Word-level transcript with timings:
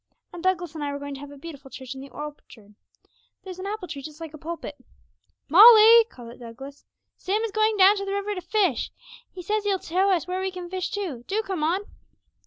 And 0.33 0.41
Douglas 0.41 0.73
and 0.73 0.83
I 0.83 0.91
were 0.91 0.97
going 0.97 1.13
to 1.13 1.19
have 1.19 1.29
a 1.29 1.37
beautiful 1.37 1.69
church 1.69 1.93
in 1.93 2.01
the 2.01 2.09
orchard. 2.09 2.73
There's 3.43 3.59
an 3.59 3.67
apple 3.67 3.87
tree 3.87 4.01
just 4.01 4.19
like 4.19 4.33
a 4.33 4.37
pulpit.' 4.39 4.83
'Molly,' 5.47 6.05
called 6.09 6.31
out 6.31 6.39
Douglas, 6.39 6.85
'Sam 7.17 7.43
is 7.43 7.51
going 7.51 7.77
down 7.77 7.97
to 7.97 8.05
the 8.05 8.11
river 8.13 8.33
to 8.33 8.41
fish; 8.41 8.89
he 9.31 9.43
says 9.43 9.63
he'll 9.63 9.77
show 9.77 10.09
us 10.09 10.25
where 10.25 10.41
we 10.41 10.49
can 10.49 10.71
fish 10.71 10.89
too; 10.89 11.23
do 11.27 11.43
come 11.43 11.63
on!' 11.63 11.81